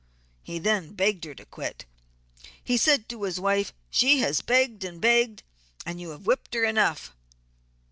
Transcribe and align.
He 0.41 0.57
then 0.57 0.93
begged 0.95 1.25
her 1.25 1.35
to 1.35 1.45
quit. 1.45 1.85
He 2.63 2.75
said 2.75 3.07
to 3.09 3.21
his 3.21 3.39
wife 3.39 3.71
she 3.91 4.17
has 4.21 4.41
begged 4.41 4.83
and 4.83 4.99
begged 4.99 5.43
and 5.85 6.01
you 6.01 6.09
have 6.09 6.25
whipped 6.25 6.55
her 6.55 6.63
enough. 6.63 7.15